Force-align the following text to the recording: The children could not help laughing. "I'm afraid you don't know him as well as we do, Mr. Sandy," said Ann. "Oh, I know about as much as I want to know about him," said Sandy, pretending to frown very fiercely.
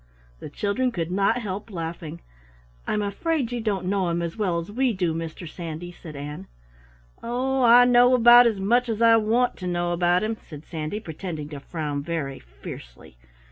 The 0.39 0.49
children 0.49 0.91
could 0.91 1.11
not 1.11 1.43
help 1.43 1.69
laughing. 1.69 2.21
"I'm 2.87 3.03
afraid 3.03 3.51
you 3.51 3.61
don't 3.61 3.85
know 3.85 4.09
him 4.09 4.23
as 4.23 4.35
well 4.35 4.57
as 4.57 4.71
we 4.71 4.93
do, 4.93 5.13
Mr. 5.13 5.47
Sandy," 5.47 5.91
said 5.91 6.15
Ann. 6.15 6.47
"Oh, 7.21 7.61
I 7.61 7.85
know 7.85 8.15
about 8.15 8.47
as 8.47 8.59
much 8.59 8.89
as 8.89 8.99
I 8.99 9.17
want 9.17 9.57
to 9.57 9.67
know 9.67 9.91
about 9.91 10.23
him," 10.23 10.37
said 10.41 10.65
Sandy, 10.65 10.99
pretending 10.99 11.49
to 11.49 11.59
frown 11.59 12.01
very 12.01 12.39
fiercely. 12.39 13.15